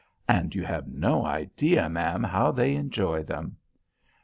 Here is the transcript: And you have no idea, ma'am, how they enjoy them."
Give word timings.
And 0.27 0.55
you 0.55 0.63
have 0.65 0.87
no 0.87 1.23
idea, 1.27 1.87
ma'am, 1.87 2.23
how 2.23 2.51
they 2.51 2.73
enjoy 2.73 3.21
them." 3.21 3.57